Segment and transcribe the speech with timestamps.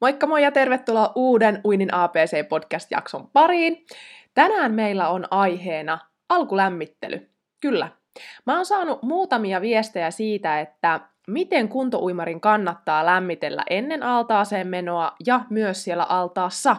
[0.00, 3.86] Moikka moi ja tervetuloa uuden Uinin APC-podcast-jakson pariin.
[4.34, 7.30] Tänään meillä on aiheena alkulämmittely.
[7.60, 7.88] Kyllä.
[8.46, 15.40] Mä oon saanut muutamia viestejä siitä, että miten kuntouimarin kannattaa lämmitellä ennen altaaseen menoa ja
[15.50, 16.76] myös siellä altaassa.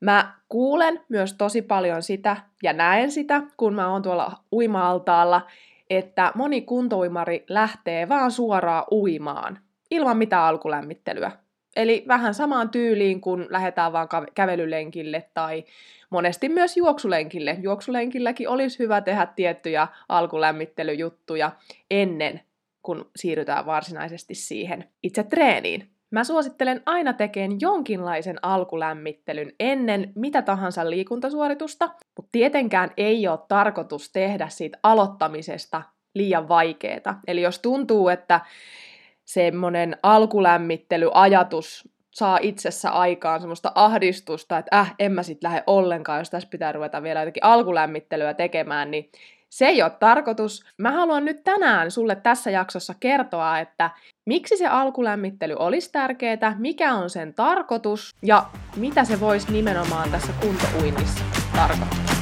[0.00, 5.46] Mä kuulen myös tosi paljon sitä ja näen sitä, kun mä oon tuolla uima-altaalla,
[5.90, 9.58] että moni kuntouimari lähtee vaan suoraan uimaan,
[9.90, 11.41] ilman mitään alkulämmittelyä.
[11.76, 15.64] Eli vähän samaan tyyliin, kun lähdetään vaan kävelylenkille tai
[16.10, 17.56] monesti myös juoksulenkille.
[17.62, 21.52] Juoksulenkilläkin olisi hyvä tehdä tiettyjä alkulämmittelyjuttuja
[21.90, 22.40] ennen
[22.82, 25.88] kun siirrytään varsinaisesti siihen itse treeniin.
[26.10, 34.12] Mä suosittelen aina tekemään jonkinlaisen alkulämmittelyn ennen mitä tahansa liikuntasuoritusta, mutta tietenkään ei ole tarkoitus
[34.12, 35.82] tehdä siitä aloittamisesta
[36.14, 37.14] liian vaikeeta.
[37.26, 38.40] Eli jos tuntuu, että
[39.24, 46.30] semmoinen alkulämmittelyajatus saa itsessä aikaan semmoista ahdistusta, että äh, en mä sit lähde ollenkaan, jos
[46.30, 49.10] tässä pitää ruveta vielä jotenkin alkulämmittelyä tekemään, niin
[49.48, 50.64] se ei ole tarkoitus.
[50.78, 53.90] Mä haluan nyt tänään sulle tässä jaksossa kertoa, että
[54.26, 60.32] miksi se alkulämmittely olisi tärkeää, mikä on sen tarkoitus ja mitä se voisi nimenomaan tässä
[60.40, 61.24] kuntouinnissa
[61.56, 62.21] tarkoittaa.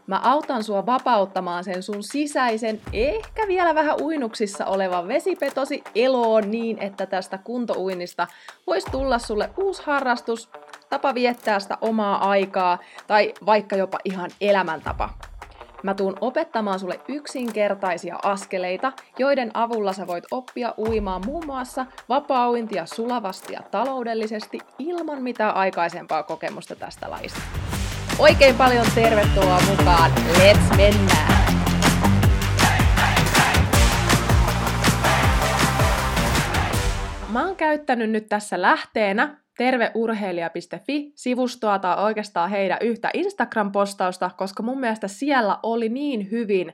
[0.11, 6.77] Mä autan sua vapauttamaan sen sun sisäisen, ehkä vielä vähän uinuksissa olevan vesipetosi eloon niin,
[6.79, 8.27] että tästä kuntouinnista
[8.67, 10.49] voisi tulla sulle uusi harrastus,
[10.89, 15.09] tapa viettää sitä omaa aikaa tai vaikka jopa ihan elämäntapa.
[15.83, 22.85] Mä tuun opettamaan sulle yksinkertaisia askeleita, joiden avulla sä voit oppia uimaan muun muassa vapaa-uintia
[22.85, 27.60] sulavasti ja taloudellisesti ilman mitään aikaisempaa kokemusta tästä lajista.
[28.19, 30.11] Oikein paljon tervetuloa mukaan.
[30.11, 31.41] Let's mennään!
[37.29, 45.07] Mä oon käyttänyt nyt tässä lähteenä terveurheilija.fi-sivustoa tai oikeastaan heidän yhtä Instagram-postausta, koska mun mielestä
[45.07, 46.73] siellä oli niin hyvin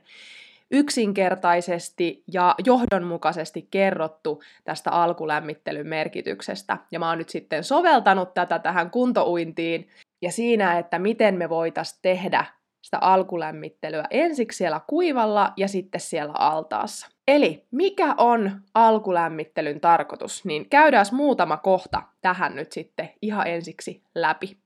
[0.70, 6.78] yksinkertaisesti ja johdonmukaisesti kerrottu tästä alkulämmittelyn merkityksestä.
[6.90, 9.88] Ja mä oon nyt sitten soveltanut tätä tähän kuntouintiin
[10.22, 12.44] ja siinä, että miten me voitaisiin tehdä
[12.82, 17.08] sitä alkulämmittelyä ensiksi siellä kuivalla ja sitten siellä altaassa.
[17.28, 20.44] Eli mikä on alkulämmittelyn tarkoitus?
[20.44, 24.56] Niin käydään muutama kohta tähän nyt sitten ihan ensiksi läpi.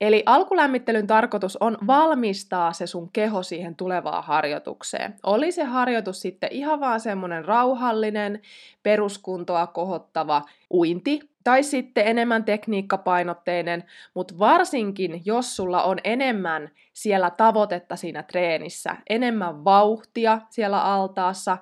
[0.00, 5.14] Eli alkulämmittelyn tarkoitus on valmistaa se sun keho siihen tulevaan harjoitukseen.
[5.22, 8.40] Oli se harjoitus sitten ihan vaan semmoinen rauhallinen,
[8.82, 13.84] peruskuntoa kohottava uinti, tai sitten enemmän tekniikkapainotteinen,
[14.14, 21.58] mutta varsinkin jos sulla on enemmän siellä tavoitetta siinä treenissä, enemmän vauhtia siellä altaassa,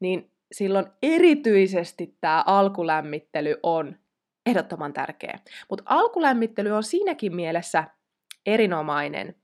[0.00, 3.96] niin silloin erityisesti tämä alkulämmittely on
[4.46, 5.38] ehdottoman tärkeä.
[5.70, 7.84] Mutta alkulämmittely on siinäkin mielessä
[8.46, 9.34] erinomainen,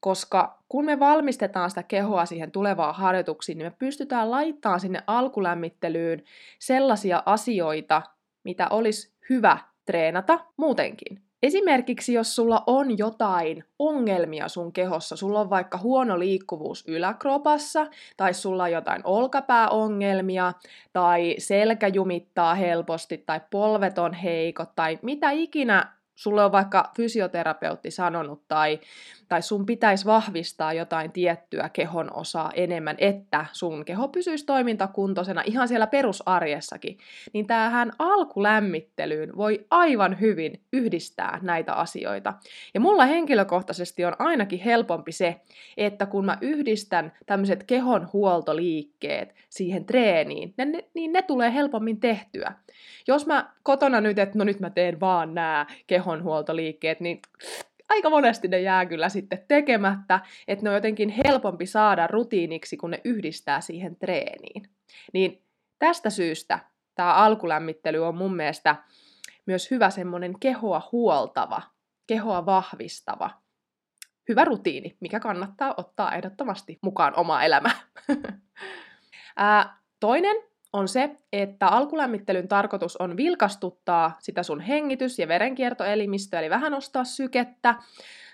[0.00, 6.22] koska kun me valmistetaan sitä kehoa siihen tulevaan harjoituksiin, niin me pystytään laittamaan sinne alkulämmittelyyn
[6.58, 8.02] sellaisia asioita,
[8.44, 11.24] mitä olisi hyvä treenata muutenkin.
[11.42, 18.34] Esimerkiksi jos sulla on jotain ongelmia sun kehossa, sulla on vaikka huono liikkuvuus yläkropassa, tai
[18.34, 20.52] sulla on jotain olkapääongelmia,
[20.92, 27.90] tai selkä jumittaa helposti, tai polvet on heikot, tai mitä ikinä sulle on vaikka fysioterapeutti
[27.90, 28.80] sanonut tai,
[29.28, 35.68] tai sun pitäisi vahvistaa jotain tiettyä kehon osaa enemmän, että sun keho pysyisi toimintakuntoisena ihan
[35.68, 36.98] siellä perusarjessakin,
[37.32, 42.34] niin tämähän alkulämmittelyyn voi aivan hyvin yhdistää näitä asioita.
[42.74, 45.40] Ja mulla henkilökohtaisesti on ainakin helpompi se,
[45.76, 52.52] että kun mä yhdistän tämmöiset kehon huoltoliikkeet siihen treeniin, ne, niin ne tulee helpommin tehtyä.
[53.06, 55.66] Jos mä kotona nyt, että no nyt mä teen vaan nämä
[56.04, 57.22] kehonhuoltoliikkeet, niin
[57.88, 62.90] aika monesti ne jää kyllä sitten tekemättä, että ne on jotenkin helpompi saada rutiiniksi, kun
[62.90, 64.70] ne yhdistää siihen treeniin.
[65.12, 65.42] Niin
[65.78, 66.58] tästä syystä
[66.94, 68.76] tämä alkulämmittely on mun mielestä
[69.46, 71.62] myös hyvä semmoinen kehoa huoltava,
[72.06, 73.30] kehoa vahvistava,
[74.28, 77.70] hyvä rutiini, mikä kannattaa ottaa ehdottomasti mukaan oma elämä.
[79.36, 80.36] Ää, toinen
[80.74, 87.04] on se, että alkulämmittelyn tarkoitus on vilkastuttaa sitä sun hengitys- ja verenkiertoelimistöä, eli vähän nostaa
[87.04, 87.74] sykettä,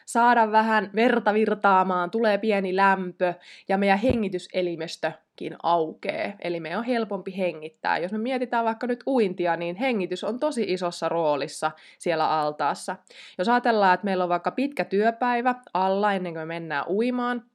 [0.06, 3.34] saada vähän verta virtaamaan, tulee pieni lämpö
[3.68, 6.34] ja meidän hengityselimistökin aukee.
[6.40, 7.98] Eli meidän on helpompi hengittää.
[7.98, 12.96] Jos me mietitään vaikka nyt uintia, niin hengitys on tosi isossa roolissa siellä altaassa.
[13.38, 17.49] Jos ajatellaan, että meillä on vaikka pitkä työpäivä alla ennen kuin me mennään uimaan,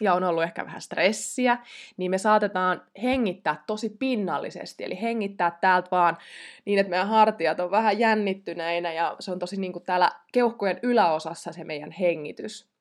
[0.00, 1.58] ja on ollut ehkä vähän stressiä,
[1.96, 6.16] niin me saatetaan hengittää tosi pinnallisesti, eli hengittää täältä vaan
[6.64, 10.80] niin, että meidän hartiat on vähän jännittyneinä ja se on tosi niin kuin täällä keuhkojen
[10.82, 12.72] yläosassa se meidän hengitys.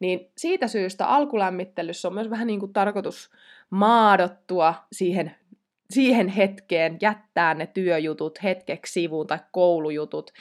[0.00, 3.30] Niin siitä syystä alkulämmittelyssä on myös vähän niin kuin tarkoitus
[3.70, 5.34] maadottua siihen,
[5.90, 10.32] siihen hetkeen, jättää ne työjutut hetkeksi sivuun tai koulujutut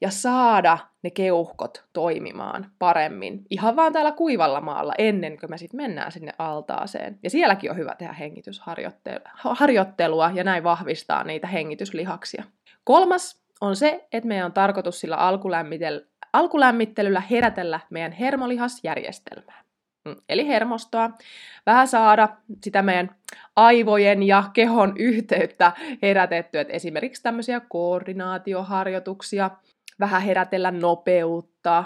[0.00, 3.42] ja saada ne keuhkot toimimaan paremmin.
[3.50, 7.18] Ihan vaan täällä kuivalla maalla ennen kuin me sitten mennään sinne altaaseen.
[7.22, 12.44] Ja sielläkin on hyvä tehdä hengitysharjoittelua ja näin vahvistaa niitä hengityslihaksia.
[12.84, 15.16] Kolmas on se, että meidän on tarkoitus sillä
[16.32, 19.62] alkulämmittelyllä herätellä meidän hermolihasjärjestelmää.
[20.04, 21.10] Mm, eli hermostoa,
[21.66, 22.28] vähän saada
[22.64, 23.16] sitä meidän
[23.56, 25.72] aivojen ja kehon yhteyttä
[26.02, 29.50] herätettyä, esimerkiksi tämmöisiä koordinaatioharjoituksia,
[30.00, 31.84] vähän herätellä nopeutta,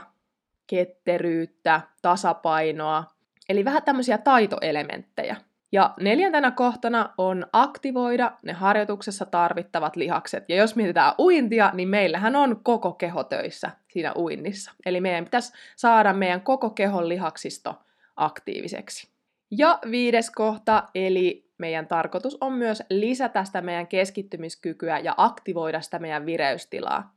[0.67, 3.05] ketteryyttä, tasapainoa,
[3.49, 5.37] eli vähän tämmöisiä taitoelementtejä.
[5.73, 10.45] Ja neljäntenä kohtana on aktivoida ne harjoituksessa tarvittavat lihakset.
[10.49, 14.73] Ja jos mietitään uintia, niin meillähän on koko keho töissä siinä uinnissa.
[14.87, 17.75] Eli meidän pitäisi saada meidän koko kehon lihaksisto
[18.17, 19.09] aktiiviseksi.
[19.51, 25.99] Ja viides kohta, eli meidän tarkoitus on myös lisätä sitä meidän keskittymiskykyä ja aktivoida sitä
[25.99, 27.15] meidän vireystilaa.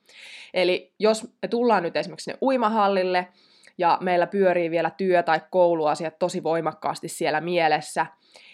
[0.53, 3.27] Eli jos me tullaan nyt esimerkiksi sinne uimahallille
[3.77, 8.05] ja meillä pyörii vielä työ- tai kouluasiat tosi voimakkaasti siellä mielessä,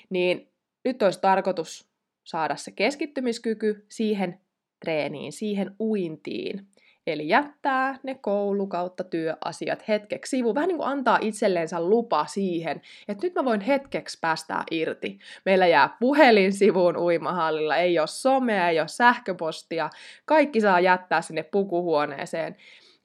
[0.09, 0.51] niin
[0.85, 1.91] nyt olisi tarkoitus
[2.23, 4.39] saada se keskittymiskyky siihen
[4.79, 6.67] treeniin, siihen uintiin.
[7.11, 12.81] Eli jättää ne koulu kautta työasiat hetkeksi sivuun, vähän niin kuin antaa itselleensä lupa siihen,
[13.07, 15.19] että nyt mä voin hetkeksi päästää irti.
[15.45, 19.89] Meillä jää puhelin sivuun uimahallilla, ei ole somea, ei ole sähköpostia,
[20.25, 22.55] kaikki saa jättää sinne pukuhuoneeseen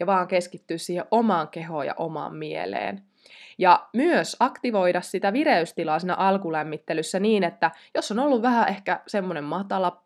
[0.01, 3.03] ja vaan keskittyä siihen omaan kehoon ja omaan mieleen.
[3.59, 9.45] Ja myös aktivoida sitä vireystilaa siinä alkulämmittelyssä niin, että jos on ollut vähän ehkä semmoinen
[9.45, 10.03] matala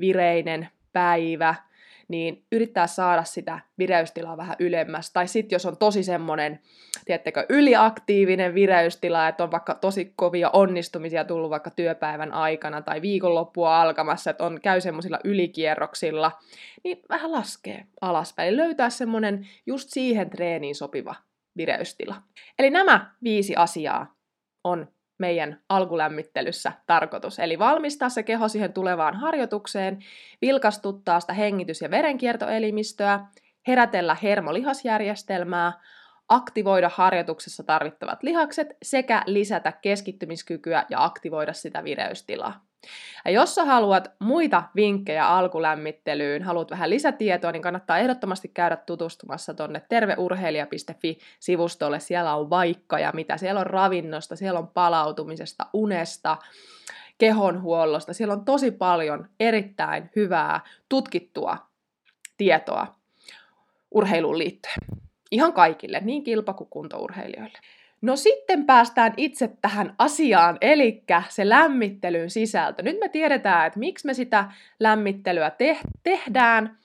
[0.00, 1.54] vireinen päivä,
[2.12, 5.12] niin yrittää saada sitä vireystilaa vähän ylemmäs.
[5.12, 6.60] Tai sitten jos on tosi semmoinen,
[7.04, 13.80] tiedättekö, yliaktiivinen vireystila, että on vaikka tosi kovia onnistumisia tullut vaikka työpäivän aikana tai viikonloppua
[13.80, 16.32] alkamassa, että on, käy semmoisilla ylikierroksilla,
[16.84, 18.48] niin vähän laskee alaspäin.
[18.48, 21.14] Eli löytää semmoinen just siihen treeniin sopiva
[21.56, 22.14] vireystila.
[22.58, 24.14] Eli nämä viisi asiaa
[24.64, 24.88] on
[25.22, 27.38] meidän alkulämmittelyssä tarkoitus.
[27.38, 29.98] Eli valmistaa se keho siihen tulevaan harjoitukseen,
[30.42, 33.20] vilkastuttaa sitä hengitys- ja verenkiertoelimistöä,
[33.66, 35.72] herätellä hermolihasjärjestelmää,
[36.28, 42.71] aktivoida harjoituksessa tarvittavat lihakset sekä lisätä keskittymiskykyä ja aktivoida sitä vireystilaa.
[43.24, 49.54] Ja jos sä haluat muita vinkkejä alkulämmittelyyn, haluat vähän lisätietoa, niin kannattaa ehdottomasti käydä tutustumassa
[49.54, 52.00] tonne terveurheilija.fi-sivustolle.
[52.00, 56.36] Siellä on vaikka ja mitä, siellä on ravinnosta, siellä on palautumisesta, unesta,
[57.18, 58.12] kehonhuollosta.
[58.12, 61.58] Siellä on tosi paljon erittäin hyvää tutkittua
[62.36, 62.94] tietoa
[63.90, 64.76] urheiluun liittyen.
[65.30, 67.58] Ihan kaikille, niin kilpa- kuin kuntourheilijoille.
[68.02, 72.82] No sitten päästään itse tähän asiaan, eli se lämmittelyn sisältö.
[72.82, 76.78] Nyt me tiedetään, että miksi me sitä lämmittelyä te- tehdään,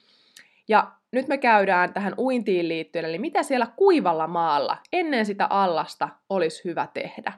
[0.67, 6.09] ja nyt me käydään tähän uintiin liittyen, eli mitä siellä kuivalla maalla ennen sitä allasta
[6.29, 7.33] olisi hyvä tehdä.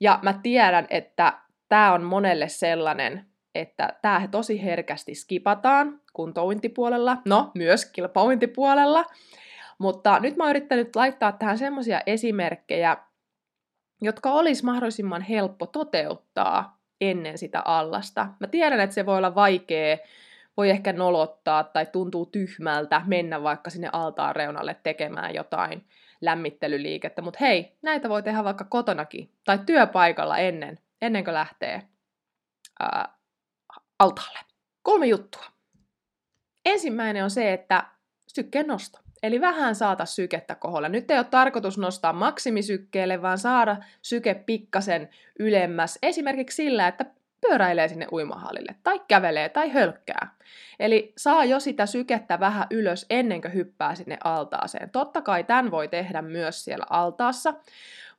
[0.00, 7.50] Ja mä tiedän, että tämä on monelle sellainen, että tämä tosi herkästi skipataan kuntouintipuolella, no
[7.54, 9.04] myös kilpauintipuolella,
[9.78, 12.96] mutta nyt mä oon yrittänyt laittaa tähän semmoisia esimerkkejä,
[14.02, 18.28] jotka olisi mahdollisimman helppo toteuttaa ennen sitä allasta.
[18.40, 19.96] Mä tiedän, että se voi olla vaikea,
[20.56, 25.86] voi ehkä nolottaa tai tuntuu tyhmältä mennä vaikka sinne altaan reunalle tekemään jotain
[26.20, 31.82] lämmittelyliikettä, mutta hei, näitä voi tehdä vaikka kotonakin tai työpaikalla ennen, ennen kuin lähtee
[32.80, 33.14] ää,
[33.98, 34.38] altaalle.
[34.82, 35.44] Kolme juttua.
[36.64, 37.84] Ensimmäinen on se, että
[38.28, 39.03] sykkeen nosto.
[39.24, 40.88] Eli vähän saata sykettä koholla.
[40.88, 45.98] Nyt ei ole tarkoitus nostaa maksimisykkeelle, vaan saada syke pikkasen ylemmäs.
[46.02, 47.04] Esimerkiksi sillä, että
[47.40, 50.34] pyöräilee sinne uimahallille, tai kävelee, tai hölkkää.
[50.80, 54.90] Eli saa jo sitä sykettä vähän ylös ennen kuin hyppää sinne altaaseen.
[54.90, 57.54] Totta kai tämän voi tehdä myös siellä altaassa,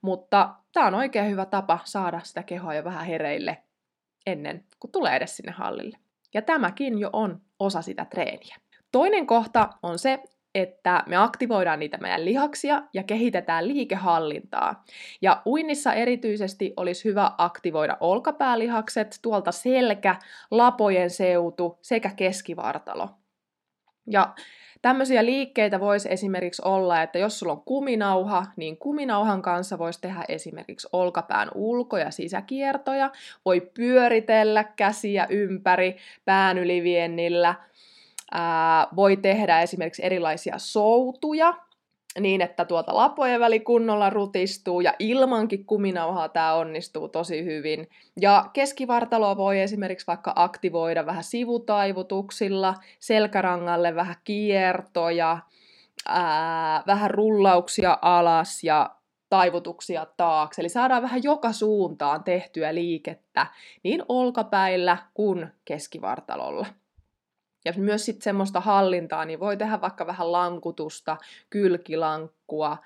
[0.01, 3.57] mutta tämä on oikein hyvä tapa saada sitä kehoa jo vähän hereille
[4.25, 5.97] ennen kuin tulee edes sinne hallille.
[6.33, 8.55] Ja tämäkin jo on osa sitä treeniä.
[8.91, 10.19] Toinen kohta on se,
[10.55, 14.83] että me aktivoidaan niitä meidän lihaksia ja kehitetään liikehallintaa.
[15.21, 20.15] Ja uinnissa erityisesti olisi hyvä aktivoida olkapäälihakset, tuolta selkä,
[20.51, 23.09] lapojen seutu sekä keskivartalo.
[24.11, 24.33] Ja
[24.85, 30.25] Tämmöisiä liikkeitä voisi esimerkiksi olla, että jos sulla on kuminauha, niin kuminauhan kanssa voisi tehdä
[30.29, 33.11] esimerkiksi olkapään ulko- ja sisäkiertoja,
[33.45, 37.55] voi pyöritellä käsiä ympäri pään yliviennillä,
[38.35, 41.53] ää, voi tehdä esimerkiksi erilaisia soutuja,
[42.19, 47.89] niin, että tuota lapojen väli kunnolla rutistuu ja ilmankin kuminauhaa tämä onnistuu tosi hyvin.
[48.21, 55.37] Ja keskivartaloa voi esimerkiksi vaikka aktivoida vähän sivutaivutuksilla, selkärangalle vähän kiertoja,
[56.05, 58.95] ää, vähän rullauksia alas ja
[59.29, 60.61] taivutuksia taakse.
[60.61, 63.47] Eli saadaan vähän joka suuntaan tehtyä liikettä
[63.83, 66.65] niin olkapäillä kuin keskivartalolla.
[67.65, 71.17] Ja myös sitten semmoista hallintaa, niin voi tehdä vaikka vähän lankutusta,
[71.49, 72.77] kylkilankkua,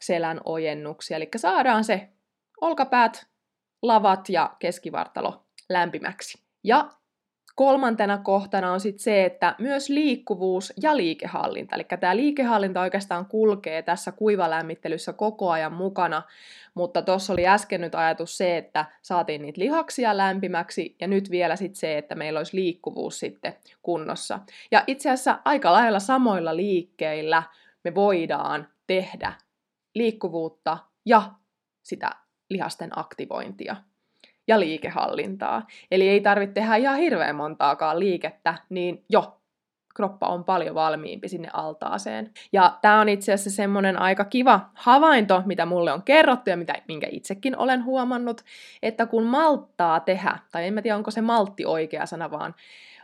[0.00, 1.16] selän ojennuksia.
[1.16, 2.08] Eli saadaan se
[2.60, 3.26] olkapäät,
[3.82, 6.38] lavat ja keskivartalo lämpimäksi.
[6.64, 6.90] Ja
[7.56, 11.76] kolmantena kohtana on sitten se, että myös liikkuvuus ja liikehallinta.
[11.76, 16.22] Eli tämä liikehallinta oikeastaan kulkee tässä kuivalämmittelyssä koko ajan mukana,
[16.74, 21.56] mutta tuossa oli äsken nyt ajatus se, että saatiin niitä lihaksia lämpimäksi ja nyt vielä
[21.56, 24.40] sitten se, että meillä olisi liikkuvuus sitten kunnossa.
[24.70, 27.42] Ja itse asiassa aika lailla samoilla liikkeillä
[27.84, 29.32] me voidaan tehdä
[29.94, 31.22] liikkuvuutta ja
[31.82, 32.10] sitä
[32.50, 33.76] lihasten aktivointia
[34.48, 35.66] ja liikehallintaa.
[35.90, 39.36] Eli ei tarvitse tehdä ihan hirveän montaakaan liikettä, niin jo
[39.96, 42.30] kroppa on paljon valmiimpi sinne altaaseen.
[42.52, 46.74] Ja tämä on itse asiassa semmoinen aika kiva havainto, mitä mulle on kerrottu ja mitä,
[46.88, 48.44] minkä itsekin olen huomannut,
[48.82, 52.54] että kun malttaa tehdä, tai en mä tiedä onko se maltti oikea sana, vaan,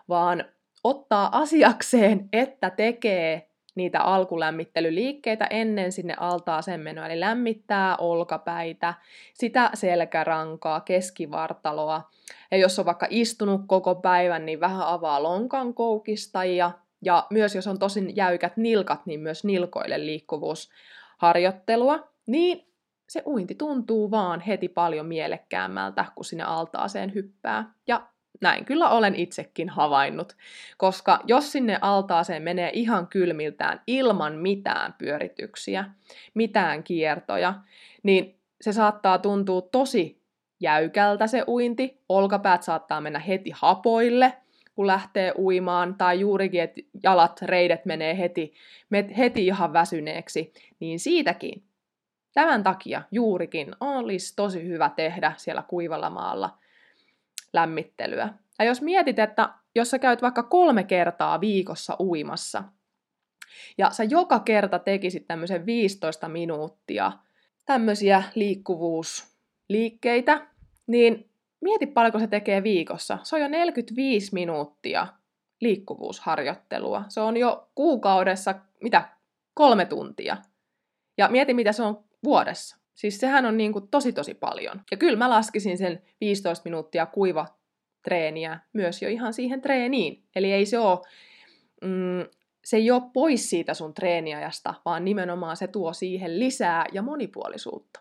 [0.09, 0.45] vaan
[0.85, 8.95] ottaa asiakseen, että tekee niitä alkulämmittelyliikkeitä ennen sinne altaaseen menoa, eli lämmittää olkapäitä,
[9.35, 12.11] sitä selkärankaa, keskivartaloa,
[12.50, 16.71] ja jos on vaikka istunut koko päivän, niin vähän avaa lonkan koukista, ja,
[17.02, 22.73] ja myös jos on tosin jäykät nilkat, niin myös nilkoille liikkuvuusharjoittelua, niin
[23.09, 27.73] se uinti tuntuu vaan heti paljon mielekkäämmältä, kun sinne altaaseen hyppää.
[27.87, 28.12] Ja
[28.43, 30.37] näin kyllä olen itsekin havainnut,
[30.77, 35.85] koska jos sinne altaaseen menee ihan kylmiltään ilman mitään pyörityksiä,
[36.35, 37.55] mitään kiertoja,
[38.03, 40.23] niin se saattaa tuntua tosi
[40.61, 44.33] jäykältä se uinti, olkapäät saattaa mennä heti hapoille,
[44.75, 48.55] kun lähtee uimaan, tai juurikin, että jalat, reidet menee heti,
[49.17, 51.63] heti ihan väsyneeksi, niin siitäkin,
[52.35, 56.59] tämän takia juurikin olisi tosi hyvä tehdä siellä kuivalla maalla
[57.52, 58.35] lämmittelyä.
[58.59, 62.64] Ja jos mietit, että jos sä käyt vaikka kolme kertaa viikossa uimassa,
[63.78, 67.12] ja sä joka kerta tekisit tämmöisen 15 minuuttia
[67.66, 70.47] tämmöisiä liikkuvuusliikkeitä,
[70.87, 71.30] niin
[71.61, 73.18] mieti paljonko se tekee viikossa.
[73.23, 75.06] Se on jo 45 minuuttia
[75.61, 77.04] liikkuvuusharjoittelua.
[77.09, 79.09] Se on jo kuukaudessa, mitä,
[79.54, 80.37] kolme tuntia.
[81.18, 82.82] Ja mieti, mitä se on vuodessa.
[82.95, 84.81] Siis sehän on niin kuin tosi tosi paljon.
[84.91, 87.47] Ja kyllä mä laskisin sen 15 minuuttia kuiva
[88.03, 90.25] treeniä myös jo ihan siihen treeniin.
[90.37, 90.99] Eli ei se ole,
[91.83, 92.27] mm,
[92.65, 98.01] se ei ole pois siitä sun treeniajasta, vaan nimenomaan se tuo siihen lisää ja monipuolisuutta.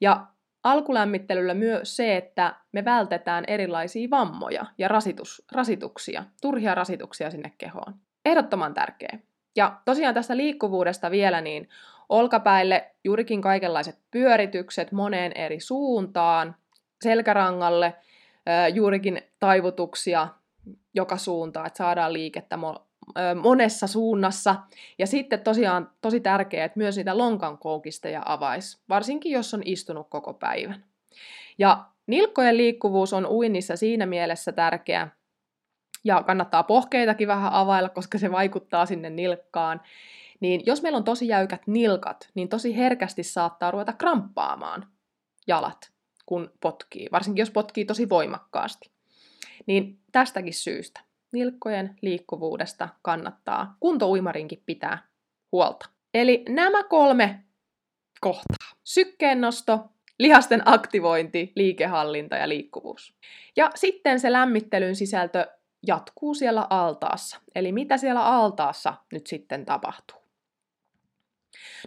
[0.00, 0.26] Ja
[0.64, 7.94] alkulämmittelyllä myös se, että me vältetään erilaisia vammoja ja rasitus, rasituksia, turhia rasituksia sinne kehoon.
[8.24, 9.18] Ehdottoman tärkeä.
[9.56, 11.68] Ja tosiaan tästä liikkuvuudesta vielä, niin
[12.08, 16.56] olkapäille juurikin kaikenlaiset pyöritykset moneen eri suuntaan,
[17.02, 17.94] selkärangalle
[18.74, 20.28] juurikin taivutuksia
[20.94, 22.58] joka suuntaan, että saadaan liikettä
[23.42, 24.56] monessa suunnassa.
[24.98, 27.58] Ja sitten tosiaan tosi tärkeää, että myös niitä lonkan
[28.12, 30.84] ja avais, varsinkin jos on istunut koko päivän.
[31.58, 35.08] Ja nilkkojen liikkuvuus on uinnissa siinä mielessä tärkeä,
[36.04, 39.80] ja kannattaa pohkeitakin vähän availla, koska se vaikuttaa sinne nilkkaan.
[40.44, 44.88] Niin jos meillä on tosi jäykät nilkat, niin tosi herkästi saattaa ruveta kramppaamaan
[45.46, 45.92] jalat
[46.26, 48.90] kun potkii, varsinkin jos potkii tosi voimakkaasti.
[49.66, 51.00] Niin tästäkin syystä
[51.32, 55.08] nilkkojen liikkuvuudesta kannattaa kuntouimarinkin pitää
[55.52, 55.88] huolta.
[56.14, 57.44] Eli nämä kolme
[58.20, 58.68] kohtaa.
[58.84, 63.14] Sykkeen nosto, lihasten aktivointi, liikehallinta ja liikkuvuus.
[63.56, 65.46] Ja sitten se lämmittelyn sisältö
[65.86, 67.40] jatkuu siellä altaassa.
[67.54, 70.23] Eli mitä siellä altaassa nyt sitten tapahtuu?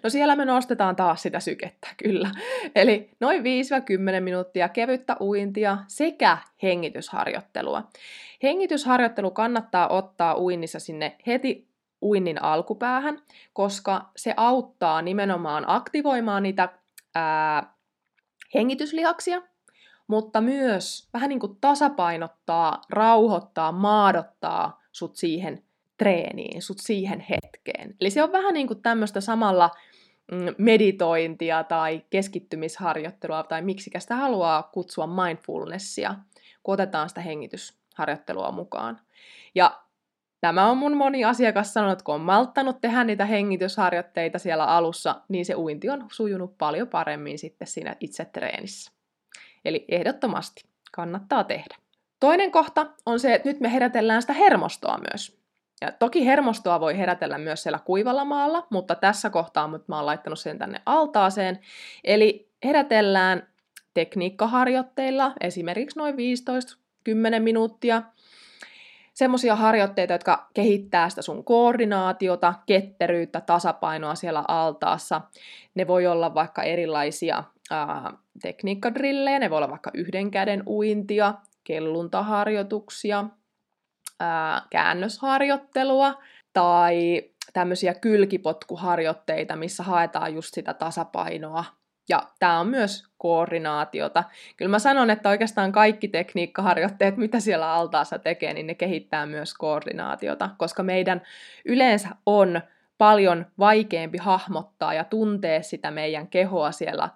[0.03, 2.31] No siellä me nostetaan taas sitä sykettä, kyllä.
[2.75, 3.43] Eli noin 5-10
[4.19, 7.83] minuuttia kevyttä uintia sekä hengitysharjoittelua.
[8.43, 11.67] Hengitysharjoittelu kannattaa ottaa uinnissa sinne heti
[12.01, 13.21] uinnin alkupäähän,
[13.53, 16.69] koska se auttaa nimenomaan aktivoimaan niitä
[17.15, 17.73] ää,
[18.53, 19.41] hengityslihaksia,
[20.07, 25.63] mutta myös vähän niin kuin tasapainottaa, rauhoittaa, maadottaa sut siihen
[25.97, 27.95] treeniin, sut siihen hetkeen.
[28.01, 29.69] Eli se on vähän niin kuin tämmöistä samalla
[30.31, 36.15] mm, meditointia tai keskittymisharjoittelua, tai miksikä sitä haluaa kutsua mindfulnessia,
[36.63, 38.99] kun otetaan sitä hengitysharjoittelua mukaan.
[39.55, 39.81] Ja
[40.41, 45.21] tämä on mun moni asiakas sanonut, että kun on malttanut tehdä niitä hengitysharjoitteita siellä alussa,
[45.29, 48.91] niin se uinti on sujunut paljon paremmin sitten siinä itse treenissä.
[49.65, 51.75] Eli ehdottomasti kannattaa tehdä.
[52.19, 55.37] Toinen kohta on se, että nyt me herätellään sitä hermostoa myös.
[55.81, 60.39] Ja toki hermostoa voi herätellä myös siellä kuivalla maalla, mutta tässä kohtaa mä oon laittanut
[60.39, 61.59] sen tänne altaaseen.
[62.03, 63.47] Eli herätellään
[63.93, 66.17] tekniikkaharjoitteilla, esimerkiksi noin 15-10
[67.39, 68.01] minuuttia.
[69.13, 75.21] Semmoisia harjoitteita, jotka kehittää sitä sun koordinaatiota, ketteryyttä, tasapainoa siellä altaassa.
[75.75, 83.25] Ne voi olla vaikka erilaisia ää, tekniikkadrillejä, ne voi olla vaikka yhden käden uintia, kelluntaharjoituksia,
[84.19, 86.21] ää, käännösharjoittelua
[86.53, 91.65] tai tämmöisiä kylkipotkuharjoitteita, missä haetaan just sitä tasapainoa.
[92.09, 94.23] Ja tämä on myös koordinaatiota.
[94.57, 99.53] Kyllä mä sanon, että oikeastaan kaikki tekniikkaharjoitteet, mitä siellä altaassa tekee, niin ne kehittää myös
[99.53, 101.21] koordinaatiota, koska meidän
[101.65, 102.61] yleensä on
[102.97, 107.09] paljon vaikeampi hahmottaa ja tuntee sitä meidän kehoa siellä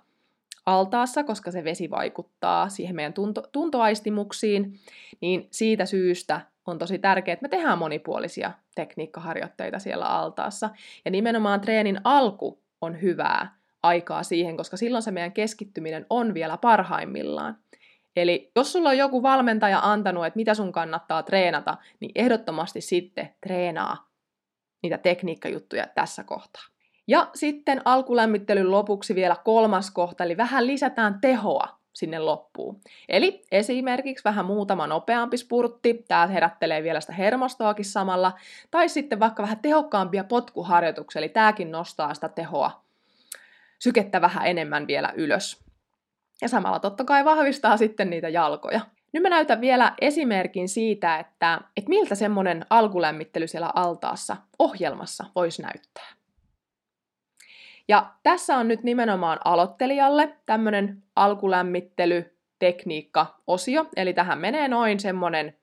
[0.66, 4.80] altaassa, koska se vesi vaikuttaa siihen meidän tunto, tuntoaistimuksiin,
[5.22, 10.70] niin siitä syystä on tosi tärkeää, että me tehdään monipuolisia tekniikkaharjoitteita siellä altaassa.
[11.06, 16.58] Ja nimenomaan treenin alku on hyvää aikaa siihen, koska silloin se meidän keskittyminen on vielä
[16.58, 17.58] parhaimmillaan.
[18.16, 23.30] Eli jos sulla on joku valmentaja antanut, että mitä sun kannattaa treenata, niin ehdottomasti sitten
[23.42, 24.10] treenaa
[24.84, 26.64] niitä tekniikkajuttuja tässä kohtaa.
[27.08, 32.82] Ja sitten alkulämmittelyn lopuksi vielä kolmas kohta, eli vähän lisätään tehoa sinne loppuun.
[33.10, 38.34] Eli esimerkiksi vähän muutama nopeampi spurtti, tämä herättelee vielä sitä hermostoakin samalla,
[38.72, 42.82] tai sitten vaikka vähän tehokkaampia potkuharjoituksia, eli tämäkin nostaa sitä tehoa,
[43.80, 45.64] sykettä vähän enemmän vielä ylös.
[46.42, 48.82] Ja samalla totta kai vahvistaa sitten niitä jalkoja.
[49.14, 55.62] Nyt mä näytän vielä esimerkin siitä, että, että miltä semmoinen alkulämmittely siellä altaassa ohjelmassa voisi
[55.62, 56.21] näyttää.
[57.92, 65.56] Ja tässä on nyt nimenomaan aloittelijalle tämmöinen alkulämmittelytekniikka-osio, eli tähän menee noin semmoinen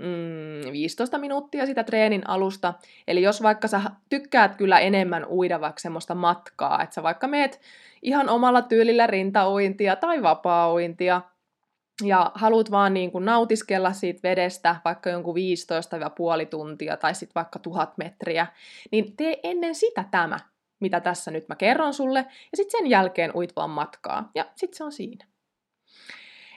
[0.00, 2.74] mm, 15 minuuttia sitä treenin alusta.
[3.08, 7.60] Eli jos vaikka sä tykkäät kyllä enemmän uida vaikka semmoista matkaa, että sä vaikka meet
[8.02, 11.22] ihan omalla tyylillä rintauintia tai vapaa-uintia,
[12.04, 17.58] ja haluat vaan niin kuin nautiskella siitä vedestä vaikka jonkun 15-puoli tuntia tai sitten vaikka
[17.58, 18.46] tuhat metriä,
[18.90, 20.38] niin tee ennen sitä tämä
[20.84, 24.76] mitä tässä nyt mä kerron sulle, ja sitten sen jälkeen uit vaan matkaa, ja sitten
[24.76, 25.26] se on siinä.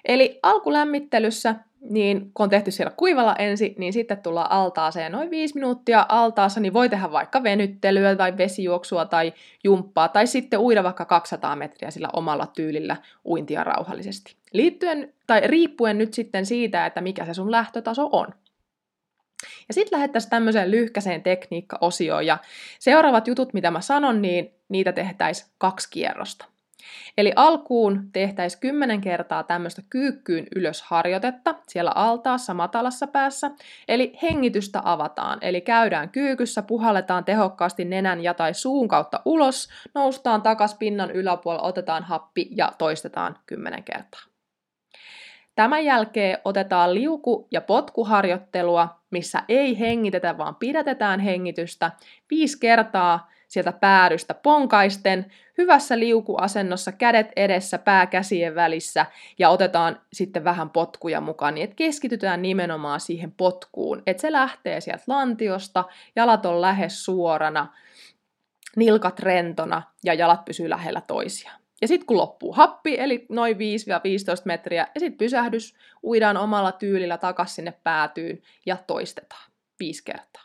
[0.05, 1.55] Eli alkulämmittelyssä,
[1.89, 6.59] niin kun on tehty siellä kuivalla ensin, niin sitten tullaan altaaseen noin 5 minuuttia altaassa,
[6.59, 11.91] niin voi tehdä vaikka venyttelyä tai vesijuoksua tai jumppaa, tai sitten uida vaikka 200 metriä
[11.91, 14.35] sillä omalla tyylillä uintia rauhallisesti.
[14.53, 18.27] Liittyen, tai riippuen nyt sitten siitä, että mikä se sun lähtötaso on.
[19.67, 22.37] Ja sitten lähettäisiin tämmöiseen lyhkäiseen tekniikka-osioon, ja
[22.79, 26.45] seuraavat jutut, mitä mä sanon, niin niitä tehtäisiin kaksi kierrosta.
[27.17, 33.51] Eli alkuun tehtäisiin kymmenen kertaa tämmöistä kyykkyyn ylös harjoitetta siellä altaassa matalassa päässä.
[33.87, 40.41] Eli hengitystä avataan, eli käydään kyykyssä, puhalletaan tehokkaasti nenän ja tai suun kautta ulos, noustaan
[40.41, 44.36] takas pinnan yläpuolella, otetaan happi ja toistetaan kymmenen kertaa.
[45.57, 51.91] Tämän jälkeen otetaan liuku- ja potkuharjoittelua, missä ei hengitetä, vaan pidätetään hengitystä
[52.29, 59.05] viisi kertaa sieltä päädystä ponkaisten, hyvässä liukuasennossa, kädet edessä, pää käsien välissä
[59.39, 64.81] ja otetaan sitten vähän potkuja mukaan, niin että keskitytään nimenomaan siihen potkuun, että se lähtee
[64.81, 65.83] sieltä lantiosta,
[66.15, 67.67] jalat on lähes suorana,
[68.75, 71.66] nilkat rentona ja jalat pysyy lähellä toisiaan.
[71.81, 73.59] Ja sitten kun loppuu happi, eli noin 5-15
[74.45, 80.43] metriä, ja sitten pysähdys, uidaan omalla tyylillä takaisin sinne päätyyn ja toistetaan viisi kertaa.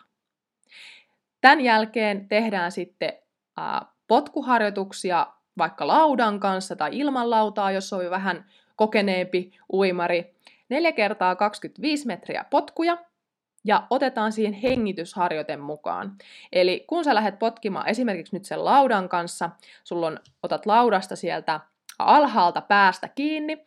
[1.41, 3.13] Tämän jälkeen tehdään sitten
[3.57, 5.27] ää, potkuharjoituksia
[5.59, 10.35] vaikka laudan kanssa tai ilman lautaa, jos on vähän kokeneempi uimari.
[10.69, 12.99] 4 kertaa 25 metriä potkuja,
[13.65, 16.17] ja otetaan siihen hengitysharjoite mukaan.
[16.53, 19.51] Eli kun sä lähdet potkimaan esimerkiksi nyt sen laudan kanssa,
[19.85, 21.61] sulla on, otat laudasta sieltä
[21.99, 23.65] alhaalta päästä kiinni,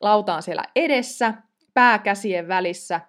[0.00, 1.34] lauta on siellä edessä,
[1.74, 3.00] pää käsien välissä,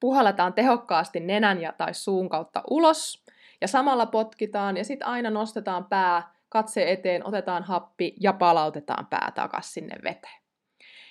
[0.00, 3.24] puhalletaan tehokkaasti nenän ja tai suun kautta ulos,
[3.60, 9.32] ja samalla potkitaan, ja sitten aina nostetaan pää, katse eteen, otetaan happi ja palautetaan pää
[9.34, 10.42] takaisin sinne veteen.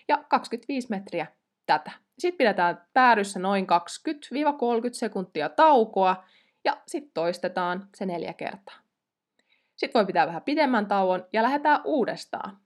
[0.07, 1.27] Ja 25 metriä
[1.65, 2.04] tätä.
[2.19, 3.67] Sitten pidetään päädyssä noin 20-30
[4.91, 6.23] sekuntia taukoa
[6.65, 8.75] ja sitten toistetaan se neljä kertaa.
[9.75, 12.57] Sitten voi pitää vähän pidemmän tauon ja lähdetään uudestaan.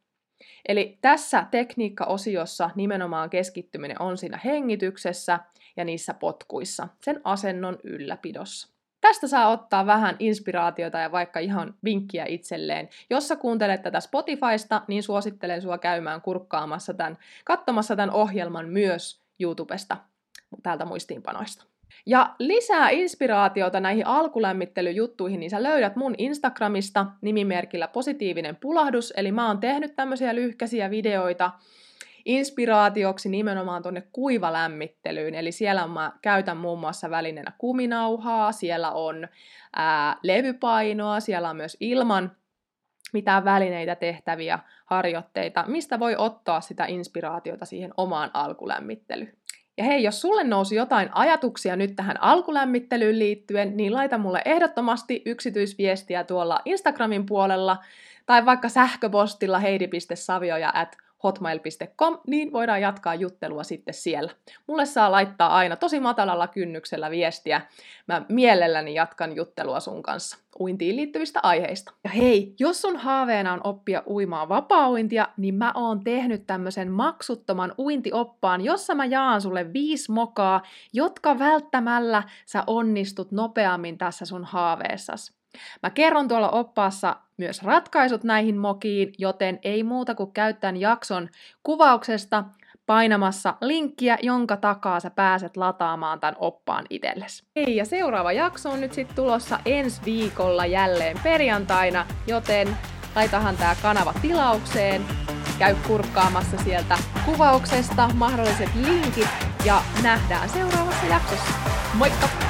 [0.68, 5.40] Eli tässä tekniikka-osiossa nimenomaan keskittyminen on siinä hengityksessä
[5.78, 8.68] ja niissä potkuissa, sen asennon ylläpidossa.
[9.02, 12.90] Tästä saa ottaa vähän inspiraatiota ja vaikka ihan vinkkiä itselleen.
[13.10, 19.22] Jos sä kuuntelet tätä Spotifysta, niin suosittelen sua käymään kurkkaamassa tämän, katsomassa tämän ohjelman myös
[19.40, 19.98] YouTubesta
[20.64, 21.66] täältä muistiinpanoista.
[22.06, 29.48] Ja lisää inspiraatiota näihin alkulämmittelyjuttuihin, niin sä löydät mun Instagramista nimimerkillä positiivinen pulahdus, eli mä
[29.48, 31.52] oon tehnyt tämmöisiä lyhkäisiä videoita,
[32.26, 35.36] inspiraatioksi nimenomaan tuonne kuivalämmittelyyn.
[35.36, 39.28] Eli siellä mä käytän muun muassa välineenä kuminauhaa, siellä on
[39.76, 42.32] ää, levypainoa, siellä on myös ilman
[43.14, 49.34] mitään välineitä tehtäviä harjoitteita, mistä voi ottaa sitä inspiraatiota siihen omaan alkulämmittelyyn.
[49.78, 55.22] Ja hei, jos sulle nousi jotain ajatuksia nyt tähän alkulämmittelyyn liittyen, niin laita mulle ehdottomasti
[55.26, 57.78] yksityisviestiä tuolla Instagramin puolella
[58.26, 64.32] tai vaikka sähköpostilla heidi.savioja at hotmail.com, niin voidaan jatkaa juttelua sitten siellä.
[64.68, 67.62] Mulle saa laittaa aina tosi matalalla kynnyksellä viestiä.
[68.08, 71.94] Mä mielelläni jatkan juttelua sun kanssa uintiin liittyvistä aiheista.
[72.04, 77.74] Ja hei, jos sun haaveena on oppia uimaan vapaa-uintia, niin mä oon tehnyt tämmöisen maksuttoman
[77.78, 80.62] uintioppaan, jossa mä jaan sulle viisi mokaa,
[80.94, 85.39] jotka välttämällä sä onnistut nopeammin tässä sun haaveessas.
[85.84, 91.30] Mä kerron tuolla oppaassa myös ratkaisut näihin mokiin, joten ei muuta kuin käyttää jakson
[91.64, 92.44] kuvauksesta
[92.86, 97.44] painamassa linkkiä, jonka takaa sä pääset lataamaan tämän oppaan itsellesi.
[97.56, 102.78] Hei, ja seuraava jakso on nyt sitten tulossa ensi viikolla jälleen perjantaina, joten
[103.16, 105.06] laitahan tää kanava tilaukseen,
[105.60, 109.30] käy kurkkaamassa sieltä kuvauksesta mahdolliset linkit
[109.66, 111.54] ja nähdään seuraavassa jaksossa.
[111.94, 112.49] Moikka!